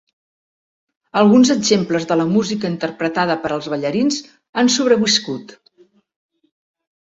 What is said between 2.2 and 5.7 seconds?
la música interpretada per als ballarins han sobreviscut.